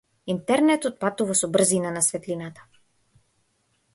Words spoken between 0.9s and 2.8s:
патува со брзина на светлината.